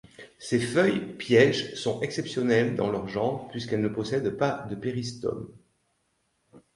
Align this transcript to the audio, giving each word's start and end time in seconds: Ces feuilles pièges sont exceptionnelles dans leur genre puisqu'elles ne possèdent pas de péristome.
Ces 0.39 0.59
feuilles 0.59 1.13
pièges 1.15 1.75
sont 1.75 2.01
exceptionnelles 2.01 2.73
dans 2.75 2.89
leur 2.91 3.07
genre 3.07 3.47
puisqu'elles 3.49 3.83
ne 3.83 3.87
possèdent 3.87 4.35
pas 4.35 4.65
de 4.67 4.73
péristome. 4.73 5.53